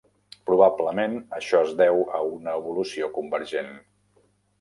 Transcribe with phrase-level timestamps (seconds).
[0.49, 3.71] Probablement, això es deu a una evolució convergent.